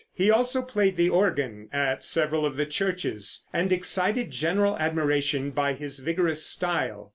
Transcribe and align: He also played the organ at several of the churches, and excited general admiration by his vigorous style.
He 0.15 0.31
also 0.31 0.63
played 0.63 0.97
the 0.97 1.09
organ 1.09 1.69
at 1.71 2.03
several 2.03 2.43
of 2.43 2.57
the 2.57 2.65
churches, 2.65 3.45
and 3.53 3.71
excited 3.71 4.31
general 4.31 4.75
admiration 4.79 5.51
by 5.51 5.73
his 5.73 5.99
vigorous 5.99 6.43
style. 6.43 7.09